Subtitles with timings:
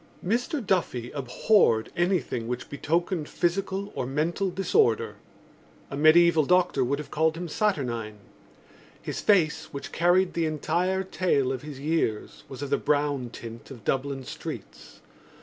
[0.25, 5.17] Mr Duffy abhorred anything which betokened physical or mental disorder.
[5.91, 8.17] A mediæval doctor would have called him saturnine.
[8.99, 13.69] His face, which carried the entire tale of his years, was of the brown tint
[13.69, 15.01] of Dublin streets.